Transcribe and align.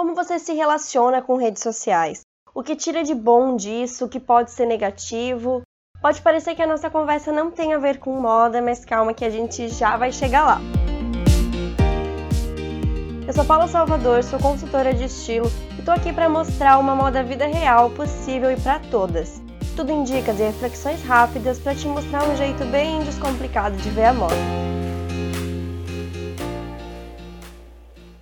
Como 0.00 0.14
você 0.14 0.38
se 0.38 0.54
relaciona 0.54 1.20
com 1.20 1.36
redes 1.36 1.62
sociais? 1.62 2.22
O 2.54 2.62
que 2.62 2.74
tira 2.74 3.04
de 3.04 3.14
bom 3.14 3.54
disso? 3.54 4.06
O 4.06 4.08
que 4.08 4.18
pode 4.18 4.50
ser 4.50 4.64
negativo? 4.64 5.60
Pode 6.00 6.22
parecer 6.22 6.54
que 6.54 6.62
a 6.62 6.66
nossa 6.66 6.88
conversa 6.88 7.30
não 7.30 7.50
tem 7.50 7.74
a 7.74 7.78
ver 7.78 7.98
com 7.98 8.18
moda, 8.18 8.62
mas 8.62 8.82
calma 8.82 9.12
que 9.12 9.26
a 9.26 9.28
gente 9.28 9.68
já 9.68 9.98
vai 9.98 10.10
chegar 10.10 10.42
lá. 10.42 10.58
Eu 13.26 13.32
sou 13.34 13.44
Paula 13.44 13.68
Salvador, 13.68 14.24
sou 14.24 14.38
consultora 14.38 14.94
de 14.94 15.04
estilo 15.04 15.50
e 15.78 15.82
tô 15.82 15.90
aqui 15.90 16.14
para 16.14 16.30
mostrar 16.30 16.78
uma 16.78 16.96
moda 16.96 17.22
vida 17.22 17.46
real 17.46 17.90
possível 17.90 18.50
e 18.50 18.58
para 18.58 18.78
todas. 18.90 19.42
Tudo 19.76 19.92
em 19.92 20.02
dicas 20.02 20.40
e 20.40 20.44
reflexões 20.44 21.02
rápidas 21.02 21.58
para 21.58 21.74
te 21.74 21.86
mostrar 21.86 22.26
um 22.26 22.34
jeito 22.36 22.64
bem 22.64 23.00
descomplicado 23.00 23.76
de 23.76 23.90
ver 23.90 24.06
a 24.06 24.14
moda. 24.14 24.79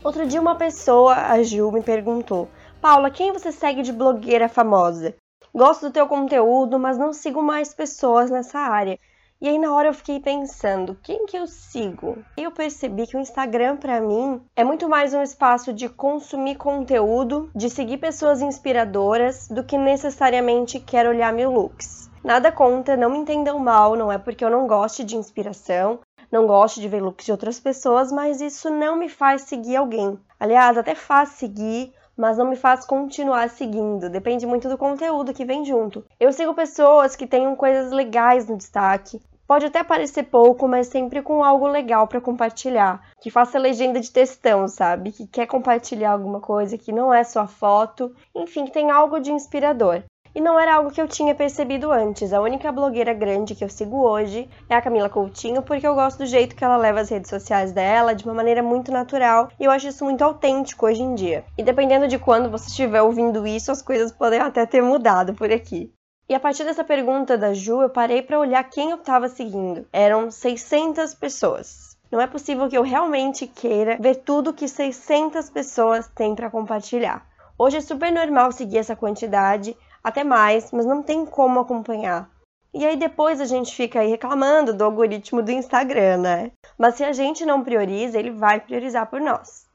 Outro 0.09 0.27
dia 0.27 0.40
uma 0.40 0.54
pessoa, 0.54 1.12
a 1.14 1.43
Gil, 1.43 1.70
me 1.70 1.82
perguntou: 1.82 2.48
"Paula, 2.80 3.11
quem 3.11 3.30
você 3.30 3.52
segue 3.52 3.82
de 3.82 3.93
blogueira 3.93 4.48
famosa?" 4.48 5.14
Gosto 5.54 5.89
do 5.89 5.93
teu 5.93 6.07
conteúdo, 6.07 6.79
mas 6.79 6.96
não 6.96 7.12
sigo 7.12 7.43
mais 7.43 7.75
pessoas 7.75 8.31
nessa 8.31 8.58
área. 8.58 8.98
E 9.39 9.46
aí 9.46 9.58
na 9.58 9.71
hora 9.71 9.89
eu 9.89 9.93
fiquei 9.93 10.18
pensando, 10.18 10.98
quem 11.03 11.26
que 11.26 11.36
eu 11.36 11.46
sigo? 11.46 12.17
E 12.39 12.43
eu 12.43 12.50
percebi 12.50 13.07
que 13.07 13.18
o 13.18 13.21
Instagram 13.21 13.76
para 13.76 14.00
mim 14.00 14.40
é 14.57 14.64
muito 14.64 14.89
mais 14.89 15.12
um 15.12 15.22
espaço 15.22 15.75
de 15.75 15.90
consumir 15.90 16.56
conteúdo, 16.56 17.50
de 17.54 17.68
seguir 17.68 17.98
pessoas 17.98 18.40
inspiradoras, 18.40 19.46
do 19.48 19.62
que 19.62 19.76
necessariamente 19.76 20.81
quero 20.81 21.11
olhar 21.11 21.34
mil 21.34 21.53
looks. 21.53 22.09
Nada 22.25 22.50
contra, 22.50 22.96
não 22.96 23.11
me 23.11 23.18
entendam 23.18 23.59
mal, 23.59 23.95
não 23.95 24.11
é 24.11 24.17
porque 24.17 24.43
eu 24.43 24.50
não 24.50 24.67
goste 24.67 25.04
de 25.04 25.17
inspiração, 25.17 26.00
não 26.31 26.46
gosto 26.46 26.81
de 26.81 26.89
ver 26.89 27.03
looks 27.03 27.25
de 27.25 27.32
outras 27.32 27.59
pessoas, 27.59 28.13
mas 28.13 28.41
isso 28.41 28.68
não 28.71 28.96
me 28.96 29.09
faz 29.09 29.43
seguir 29.43 29.77
alguém. 29.77 30.18
Aliás, 30.39 30.77
até 30.77 30.95
faz 30.95 31.31
seguir, 31.31 31.93
mas 32.17 32.37
não 32.37 32.51
me 32.51 32.56
faz 32.56 32.84
continuar 32.84 33.48
seguindo. 33.48 34.11
Depende 34.11 34.47
muito 34.47 34.69
do 34.69 34.77
conteúdo 34.77 35.33
que 35.33 35.45
vem 35.45 35.65
junto. 35.65 36.05
Eu 36.20 36.33
sigo 36.33 36.53
pessoas 36.53 37.17
que 37.17 37.27
tenham 37.27 37.57
coisas 37.57 37.93
legais 37.93 38.48
no 38.48 38.57
destaque. 38.57 39.20
Pode 39.47 39.65
até 39.65 39.83
parecer 39.83 40.25
pouco, 40.25 40.69
mas 40.69 40.89
sempre 40.89 41.23
com 41.23 41.43
algo 41.43 41.67
legal 41.67 42.07
para 42.07 42.20
compartilhar. 42.20 43.01
Que 43.23 43.31
faça 43.31 43.59
legenda 43.59 43.98
de 43.98 44.11
textão, 44.11 44.69
sabe? 44.69 45.11
Que 45.11 45.27
quer 45.27 45.47
compartilhar 45.47 46.11
alguma 46.11 46.39
coisa 46.39 46.77
que 46.77 46.92
não 46.92 47.15
é 47.15 47.25
só 47.25 47.47
foto. 47.47 48.15
Enfim, 48.35 48.67
que 48.67 48.73
tem 48.73 48.91
algo 48.91 49.19
de 49.19 49.33
inspirador. 49.33 50.03
E 50.39 50.41
não 50.41 50.56
era 50.56 50.77
algo 50.77 50.92
que 50.92 51.03
eu 51.03 51.08
tinha 51.08 51.34
percebido 51.34 51.91
antes. 51.91 52.33
A 52.33 52.41
única 52.41 52.70
blogueira 52.70 53.12
grande 53.12 53.56
que 53.56 53.64
eu 53.64 53.69
sigo 53.69 54.06
hoje 54.08 54.48
é 54.69 54.77
a 54.77 54.80
Camila 54.80 55.08
Coutinho, 55.08 55.62
porque 55.62 55.84
eu 55.84 55.97
gosto 55.97 56.19
do 56.19 56.27
jeito 56.27 56.55
que 56.55 56.62
ela 56.62 56.77
leva 56.77 57.00
as 57.00 57.08
redes 57.08 57.28
sociais 57.28 57.72
dela, 57.72 58.14
de 58.14 58.25
uma 58.25 58.34
maneira 58.34 58.62
muito 58.62 58.92
natural, 58.92 59.50
e 59.58 59.64
eu 59.64 59.70
acho 59.72 59.89
isso 59.89 60.05
muito 60.05 60.22
autêntico 60.22 60.86
hoje 60.86 61.03
em 61.03 61.17
dia. 61.17 61.45
E 61.58 61.62
dependendo 61.64 62.06
de 62.06 62.20
quando 62.20 62.48
você 62.48 62.69
estiver 62.69 63.03
ouvindo 63.03 63.45
isso, 63.48 63.72
as 63.72 63.83
coisas 63.83 64.12
podem 64.12 64.39
até 64.39 64.64
ter 64.64 64.80
mudado 64.80 65.34
por 65.34 65.50
aqui. 65.50 65.92
E 66.28 66.34
a 66.36 66.39
partir 66.39 66.62
dessa 66.62 66.84
pergunta 66.84 67.36
da 67.36 67.52
Ju, 67.52 67.83
eu 67.83 67.91
parei 67.91 68.23
para 68.23 68.39
olhar 68.39 68.62
quem 68.62 68.91
eu 68.91 68.98
estava 68.98 69.28
seguindo. 69.28 69.89
Eram 69.92 70.30
600 70.30 71.14
pessoas. 71.14 71.97
Não 72.12 72.20
é 72.20 72.28
possível 72.28 72.69
que 72.69 72.78
eu 72.78 72.83
realmente 72.84 73.45
queira 73.48 73.97
ver 73.98 74.14
tudo 74.14 74.55
que 74.55 74.69
600 74.69 75.50
pessoas 75.50 76.06
têm 76.14 76.36
para 76.36 76.48
compartilhar. 76.48 77.27
Hoje 77.61 77.78
é 77.78 77.80
super 77.80 78.12
normal 78.12 78.52
seguir 78.52 78.78
essa 78.78 78.95
quantidade, 78.95 79.77
até 80.09 80.25
mais, 80.25 80.73
mas 80.73 80.87
não 80.87 81.03
tem 81.03 81.25
como 81.25 81.61
acompanhar. 81.61 82.31
E 82.73 82.84
aí 82.84 82.97
depois 82.97 83.41
a 83.41 83.47
gente 83.47 83.75
fica 83.75 84.01
aí 84.01 84.11
reclamando 84.11 84.75
do 84.75 84.84
algoritmo 84.84 85.42
do 85.42 85.51
Instagram, 85.51 86.19
né? 86.19 86.53
Mas 86.77 86.97
se 86.97 87.05
a 87.05 87.12
gente 87.12 87.45
não 87.47 87.64
prioriza, 87.64 88.19
ele 88.19 88.31
vai 88.31 88.61
priorizar 88.61 89.09
por 89.09 89.20
nós. 89.20 89.67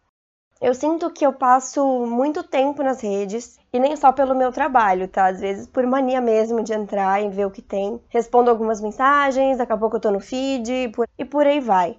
Eu 0.61 0.73
sinto 0.73 1.11
que 1.11 1.26
eu 1.26 1.34
passo 1.34 1.86
muito 2.06 2.42
tempo 2.42 2.81
nas 2.81 3.02
redes 3.02 3.59
e 3.73 3.80
nem 3.80 3.98
só 3.98 4.14
pelo 4.14 4.34
meu 4.34 4.50
trabalho, 4.50 5.09
tá? 5.09 5.26
Às 5.26 5.42
vezes 5.42 5.67
por 5.67 5.86
mania 5.86 6.22
mesmo 6.22 6.64
de 6.64 6.72
entrar 6.72 7.22
e 7.22 7.30
ver 7.30 7.45
o 7.45 7.52
que 7.52 7.61
tem. 7.61 8.00
Respondo 8.08 8.50
algumas 8.50 8.80
mensagens, 8.80 9.58
daqui 9.58 9.73
a 9.73 9.78
pouco 9.78 9.98
eu 9.98 10.00
tô 10.00 10.10
no 10.10 10.21
feed 10.21 10.71
e 11.17 11.26
por, 11.26 11.45
aí 11.45 11.60
vai. 11.60 11.98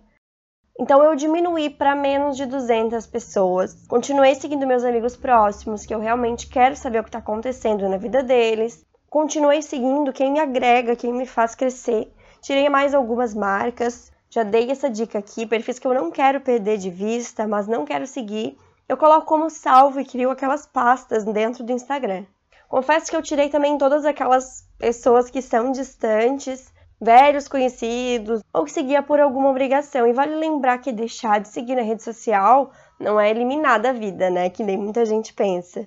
Então 0.79 1.03
eu 1.05 1.15
diminuí 1.15 1.71
para 1.71 1.95
menos 1.95 2.37
de 2.37 2.47
200 2.47 3.07
pessoas. 3.07 3.87
Continuei 3.87 4.35
seguindo 4.35 4.67
meus 4.67 4.83
amigos 4.83 5.17
próximos, 5.17 5.87
que 5.87 5.95
eu 5.95 6.01
realmente 6.01 6.49
quero 6.49 6.75
saber 6.75 6.99
o 6.99 7.03
que 7.05 7.11
está 7.11 7.21
acontecendo 7.21 7.89
na 7.89 7.97
vida 7.97 8.25
deles. 8.25 8.85
Continuei 9.09 9.63
seguindo 9.63 10.13
quem 10.13 10.33
me 10.33 10.41
agrega, 10.41 10.97
quem 10.97 11.13
me 11.13 11.27
faz 11.27 11.55
crescer. 11.55 12.13
Tirei 12.41 12.69
mais 12.69 12.93
algumas 12.93 13.33
marcas. 13.33 14.13
Já 14.29 14.43
dei 14.43 14.69
essa 14.69 14.91
dica 14.91 15.21
aqui, 15.21 15.47
perfis 15.47 15.79
que 15.79 15.87
eu 15.87 15.95
não 15.95 16.11
quero 16.11 16.41
perder 16.41 16.77
de 16.77 16.91
vista, 16.91 17.47
mas 17.47 17.69
não 17.69 17.85
quero 17.85 18.05
seguir. 18.05 18.59
Eu 18.89 18.97
coloco 18.97 19.27
como 19.27 19.49
salvo 19.49 20.01
e 20.01 20.05
crio 20.05 20.33
aquelas 20.33 20.67
pastas 20.67 21.23
dentro 21.25 21.63
do 21.63 21.71
Instagram. 21.71 22.25
Confesso 22.69 23.09
que 23.09 23.17
eu 23.17 23.23
tirei 23.23 23.49
também 23.49 23.79
todas 23.79 24.05
aquelas 24.05 24.69
pessoas 24.77 25.31
que 25.31 25.41
são 25.41 25.71
distantes 25.71 26.74
velhos 27.05 27.47
conhecidos 27.47 28.41
ou 28.53 28.65
que 28.65 28.73
seguia 28.73 29.03
por 29.03 29.21
alguma 29.21 29.51
obrigação. 29.51 30.07
E 30.07 30.13
vale 30.13 30.35
lembrar 30.35 30.79
que 30.79 30.91
deixar 30.91 31.41
de 31.41 31.49
seguir 31.49 31.77
na 31.77 31.83
rede 31.83 32.03
social 32.03 32.73
não 32.99 33.21
é 33.21 33.31
eliminar 33.31 33.79
da 33.79 33.93
vida, 33.93 34.31
né? 34.31 34.49
Que 34.49 34.65
nem 34.65 34.77
muita 34.77 35.05
gente 35.05 35.35
pensa. 35.35 35.87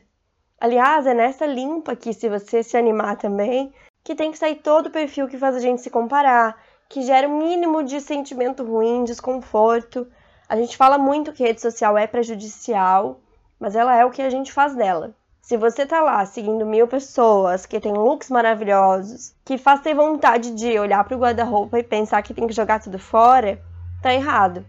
Aliás, 0.60 1.06
é 1.06 1.14
nessa 1.14 1.46
limpa 1.46 1.92
aqui, 1.92 2.14
se 2.14 2.30
você 2.30 2.64
se 2.64 2.78
animar 2.78 3.18
também, 3.18 3.74
que 4.04 4.16
tem 4.16 4.32
que 4.32 4.38
sair 4.38 4.56
todo 4.56 4.88
o 4.88 4.92
perfil 4.92 5.28
que 5.28 5.38
faz 5.38 5.56
a 5.56 5.60
gente 5.60 5.82
se 5.82 5.90
comparar, 5.90 6.58
que 6.88 7.02
gera 7.02 7.28
um 7.28 7.38
mínimo 7.38 7.84
de 7.84 8.00
sentimento 8.00 8.64
ruim, 8.64 9.04
desconforto. 9.04 10.08
A 10.48 10.56
gente 10.56 10.78
fala 10.78 10.98
muito 10.98 11.34
que 11.34 11.44
rede 11.44 11.62
social 11.62 11.98
é 11.98 12.08
prejudicial, 12.08 13.20
mas 13.60 13.76
ela 13.76 13.96
é 13.96 14.06
o 14.06 14.12
que 14.12 14.22
a 14.22 14.30
gente 14.30 14.54
faz 14.54 14.76
dela. 14.76 15.14
Se 15.48 15.56
você 15.56 15.86
tá 15.86 16.02
lá 16.02 16.26
seguindo 16.26 16.66
mil 16.66 16.90
pessoas 16.90 17.66
que 17.66 17.80
tem 17.80 17.94
looks 17.94 18.30
maravilhosos, 18.30 19.34
que 19.46 19.58
faz 19.58 19.80
ter 19.80 19.96
vontade 19.96 20.54
de 20.54 20.78
olhar 20.78 21.06
pro 21.06 21.18
guarda-roupa 21.18 21.80
e 21.80 21.84
pensar 21.84 22.22
que 22.22 22.34
tem 22.34 22.46
que 22.46 22.52
jogar 22.52 22.82
tudo 22.82 23.00
fora, 23.00 23.58
tá 24.04 24.14
errado. 24.14 24.66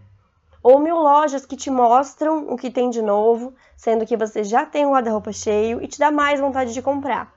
Ou 0.63 0.79
mil 0.79 0.95
lojas 0.95 1.45
que 1.45 1.57
te 1.57 1.69
mostram 1.69 2.47
o 2.49 2.55
que 2.55 2.71
tem 2.71 2.89
de 2.89 3.01
novo, 3.01 3.53
sendo 3.75 4.05
que 4.05 4.15
você 4.15 4.41
já 4.41 4.65
tem 4.65 4.85
o 4.85 4.91
guarda-roupa 4.91 5.33
cheio 5.33 5.83
e 5.83 5.87
te 5.89 5.99
dá 5.99 6.09
mais 6.11 6.39
vontade 6.39 6.73
de 6.73 6.81
comprar. 6.81 7.29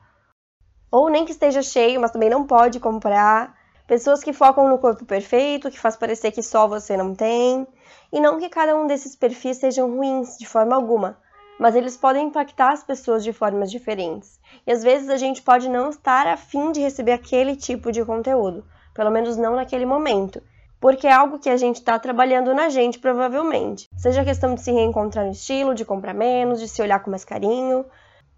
Ou 0.89 1.11
nem 1.11 1.25
que 1.25 1.33
esteja 1.33 1.63
cheio, 1.63 2.01
mas 2.01 2.13
também 2.13 2.31
não 2.31 2.47
pode 2.47 2.79
comprar. 2.79 3.59
Pessoas 3.89 4.23
que 4.23 4.33
focam 4.33 4.69
no 4.69 4.79
corpo 4.79 5.05
perfeito, 5.05 5.69
que 5.69 5.81
faz 5.81 5.97
parecer 5.97 6.31
que 6.31 6.45
só 6.45 6.69
você 6.69 6.97
não 6.97 7.13
tem. 7.13 7.67
E 8.13 8.21
não 8.21 8.39
que 8.39 8.49
cada 8.49 8.77
um 8.77 8.87
desses 8.87 9.17
perfis 9.17 9.57
sejam 9.57 9.91
ruins 9.91 10.39
de 10.39 10.47
forma 10.47 10.77
alguma, 10.77 11.19
mas 11.63 11.77
eles 11.77 11.97
podem 11.97 12.27
impactar 12.27 12.73
as 12.73 12.83
pessoas 12.83 13.23
de 13.23 13.33
formas 13.33 13.71
diferentes. 13.71 14.41
E 14.67 14.73
às 14.73 14.83
vezes 14.83 15.09
a 15.09 15.17
gente 15.17 15.41
pode 15.41 15.69
não 15.69 15.91
estar 15.91 16.27
afim 16.27 16.73
de 16.73 16.81
receber 16.81 17.13
aquele 17.13 17.55
tipo 17.55 17.93
de 17.93 18.05
conteúdo, 18.05 18.65
pelo 18.93 19.13
menos 19.13 19.37
não 19.37 19.55
naquele 19.55 19.87
momento, 19.87 20.43
porque 20.81 21.07
é 21.07 21.13
algo 21.13 21.39
que 21.39 21.49
a 21.49 21.57
gente 21.57 21.77
está 21.77 22.01
trabalhando 22.01 22.53
na 22.53 22.69
gente 22.69 22.99
provavelmente. 22.99 23.89
Seja 23.97 24.25
questão 24.25 24.57
de 24.57 24.61
se 24.61 24.73
reencontrar 24.73 25.25
no 25.25 25.31
estilo, 25.31 25.73
de 25.73 25.85
comprar 25.85 26.13
menos, 26.13 26.59
de 26.59 26.67
se 26.67 26.83
olhar 26.83 26.99
com 26.99 27.11
mais 27.11 27.25
carinho. 27.25 27.87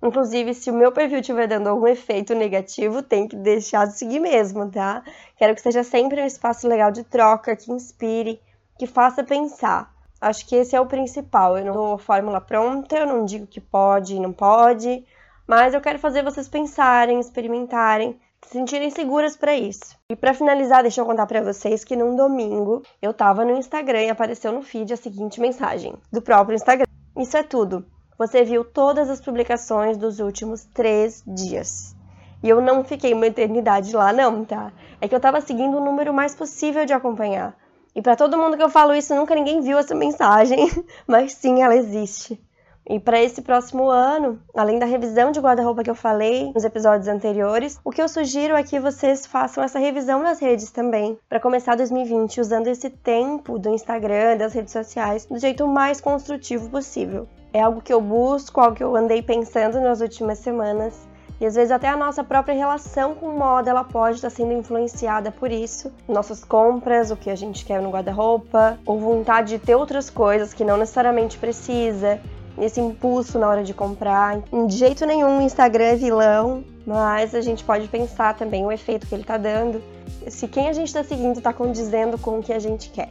Inclusive, 0.03 0.53
se 0.53 0.71
o 0.71 0.75
meu 0.75 0.93
perfil 0.93 1.21
estiver 1.21 1.49
dando 1.49 1.71
algum 1.71 1.87
efeito 1.87 2.35
negativo, 2.35 3.03
tem 3.03 3.27
que 3.27 3.37
deixar 3.37 3.87
de 3.87 3.97
seguir 3.97 4.21
mesmo, 4.21 4.71
tá? 4.71 5.03
Quero 5.39 5.55
que 5.55 5.63
seja 5.63 5.83
sempre 5.83 6.21
um 6.21 6.27
espaço 6.27 6.69
legal 6.69 6.93
de 6.93 7.03
troca, 7.05 7.57
que 7.57 7.73
inspire, 7.73 8.39
que 8.79 8.87
faça 8.87 9.25
pensar. 9.25 9.94
Acho 10.25 10.47
que 10.47 10.57
esse 10.57 10.75
é 10.75 10.81
o 10.81 10.87
principal. 10.87 11.59
Eu 11.59 11.67
não 11.67 11.75
dou 11.75 11.99
fórmula 11.99 12.41
pronta, 12.41 12.97
eu 12.97 13.07
não 13.07 13.27
digo 13.27 13.47
que 13.47 13.61
pode 13.61 14.15
e 14.15 14.19
não 14.19 14.33
pode, 14.33 15.05
mas 15.47 15.75
eu 15.75 15.83
quero 15.83 15.99
fazer 15.99 16.25
vocês 16.25 16.49
pensarem, 16.49 17.21
experimentarem, 17.21 18.19
se 18.43 18.53
sentirem 18.53 18.89
seguras 18.89 19.37
para 19.37 19.55
isso. 19.55 19.95
E 20.11 20.17
para 20.17 20.33
finalizar, 20.33 20.81
deixa 20.81 21.03
eu 21.03 21.05
contar 21.05 21.27
para 21.27 21.43
vocês 21.43 21.85
que 21.85 21.95
num 21.95 22.17
domingo 22.17 22.83
eu 23.03 23.13
tava 23.13 23.45
no 23.45 23.59
Instagram 23.59 24.05
e 24.05 24.09
apareceu 24.09 24.51
no 24.51 24.63
feed 24.63 24.95
a 24.95 24.97
seguinte 24.97 25.43
mensagem 25.43 25.93
do 26.11 26.23
próprio 26.23 26.57
Instagram. 26.57 26.87
Isso 27.19 27.37
é 27.37 27.43
tudo. 27.43 27.85
Você 28.17 28.45
viu 28.45 28.65
todas 28.65 29.11
as 29.11 29.21
publicações 29.21 29.99
dos 29.99 30.21
últimos 30.21 30.65
três 30.65 31.23
dias. 31.27 31.95
E 32.43 32.49
eu 32.49 32.63
não 32.63 32.83
fiquei 32.83 33.13
uma 33.13 33.27
eternidade 33.27 33.95
lá, 33.95 34.11
não, 34.11 34.43
tá? 34.43 34.73
É 35.03 35.07
que 35.07 35.15
eu 35.15 35.21
tava 35.21 35.43
seguindo 35.43 35.77
o 35.77 35.85
número 35.85 36.15
mais 36.15 36.35
possível 36.35 36.87
de 36.87 36.95
acompanhar. 36.95 37.55
E 37.95 38.03
para 38.03 38.17
todo 38.17 38.37
mundo 38.37 38.57
que 38.57 38.63
eu 38.63 38.69
falo 38.69 38.95
isso, 38.95 39.15
nunca 39.15 39.35
ninguém 39.35 39.61
viu 39.61 39.79
essa 39.79 39.95
mensagem, 39.95 40.69
mas 41.07 41.33
sim, 41.33 41.63
ela 41.63 41.77
existe. 41.77 42.41
E 42.87 43.01
para 43.01 43.23
esse 43.23 43.41
próximo 43.41 43.89
ano, 43.89 44.39
além 44.55 44.79
da 44.79 44.85
revisão 44.85 45.33
de 45.33 45.41
guarda-roupa 45.41 45.83
que 45.83 45.89
eu 45.89 45.95
falei 45.95 46.53
nos 46.53 46.65
episódios 46.65 47.09
anteriores, 47.09 47.81
o 47.83 47.91
que 47.91 48.03
eu 48.03 48.09
sugiro 48.09 48.55
é 48.55 48.63
que 48.63 48.79
vocês 48.79 49.25
façam 49.25 49.65
essa 49.65 49.79
revisão 49.79 50.23
nas 50.23 50.39
redes 50.39 50.71
também, 50.71 51.19
para 51.27 51.41
começar 51.41 51.77
2020 51.77 52.43
usando 52.43 52.67
esse 52.67 52.91
tempo 52.91 53.59
do 53.59 53.71
Instagram, 53.71 54.37
das 54.37 54.53
redes 54.53 54.73
sociais, 54.73 55.25
do 55.25 55.39
jeito 55.39 55.67
mais 55.67 55.99
construtivo 55.99 56.69
possível. 56.69 57.27
É 57.55 57.63
algo 57.63 57.81
que 57.81 57.93
eu 57.93 58.03
busco, 58.03 58.61
algo 58.61 58.77
que 58.77 58.85
eu 58.85 58.95
andei 58.95 59.23
pensando 59.23 59.81
nas 59.81 60.03
últimas 60.03 60.39
semanas 60.41 61.09
e 61.41 61.47
às 61.47 61.55
vezes 61.55 61.71
até 61.71 61.89
a 61.89 61.97
nossa 61.97 62.23
própria 62.23 62.55
relação 62.55 63.15
com 63.15 63.31
moda 63.31 63.71
ela 63.71 63.85
pode 63.85 64.17
estar 64.17 64.31
sendo 64.31 64.53
influenciada 64.53 65.31
por 65.31 65.51
isso. 65.51 65.93
Nossas 66.09 66.45
compras, 66.45 67.11
o 67.11 67.17
que 67.17 67.31
a 67.31 67.35
gente 67.35 67.65
quer 67.65 67.81
no 67.81 67.91
guarda-roupa, 67.91 68.79
ou 68.87 68.99
vontade 68.99 69.51
de 69.51 69.59
ter 69.59 69.75
outras 69.75 70.09
coisas 70.09 70.55
que 70.55 70.65
não 70.65 70.77
necessariamente 70.77 71.39
precisa. 71.39 72.21
nesse 72.57 72.81
impulso 72.81 73.39
na 73.39 73.49
hora 73.49 73.65
de 73.65 73.75
comprar. 73.75 74.41
De 74.69 74.77
jeito 74.77 75.05
nenhum 75.05 75.39
o 75.39 75.43
Instagram 75.43 75.85
é 75.85 75.97
vilão, 75.97 76.65
mas 76.87 77.35
a 77.35 77.41
gente 77.41 77.65
pode 77.65 77.89
pensar 77.89 78.35
também 78.35 78.65
o 78.65 78.73
efeito 78.73 79.07
que 79.07 79.15
ele 79.15 79.23
está 79.23 79.37
dando, 79.37 79.83
se 80.29 80.47
quem 80.49 80.69
a 80.69 80.73
gente 80.73 80.87
está 80.87 81.03
seguindo 81.03 81.37
está 81.37 81.53
condizendo 81.53 82.17
com 82.19 82.39
o 82.39 82.43
que 82.43 82.53
a 82.53 82.59
gente 82.59 82.91
quer. 82.91 83.11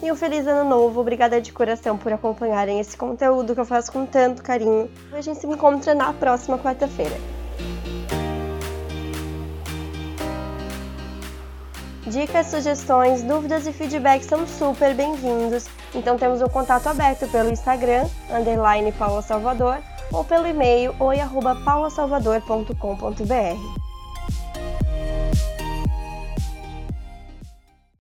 E 0.00 0.12
um 0.12 0.16
feliz 0.16 0.46
ano 0.46 0.68
novo, 0.68 1.00
obrigada 1.00 1.40
de 1.40 1.52
coração 1.52 1.98
por 1.98 2.12
acompanharem 2.12 2.78
esse 2.78 2.96
conteúdo 2.96 3.52
que 3.52 3.60
eu 3.60 3.64
faço 3.64 3.90
com 3.90 4.06
tanto 4.06 4.44
carinho. 4.44 4.88
A 5.12 5.20
gente 5.20 5.40
se 5.40 5.46
encontra 5.46 5.92
na 5.92 6.12
próxima 6.12 6.56
quarta-feira. 6.56 7.16
Dicas, 12.06 12.46
sugestões, 12.46 13.24
dúvidas 13.24 13.66
e 13.66 13.72
feedback 13.72 14.22
são 14.22 14.46
super 14.46 14.94
bem-vindos. 14.94 15.66
Então 15.94 16.16
temos 16.16 16.40
o 16.40 16.48
contato 16.48 16.86
aberto 16.86 17.28
pelo 17.28 17.50
Instagram, 17.50 18.06
underline 18.30 18.92
Paula 18.92 19.20
Salvador, 19.20 19.78
ou 20.12 20.24
pelo 20.24 20.46
e-mail 20.46 20.94
oi.paulasalvador.com.br. 21.00 23.87